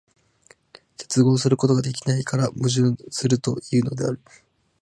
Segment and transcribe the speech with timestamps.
[0.97, 4.19] 結合することができないから矛盾するというのである。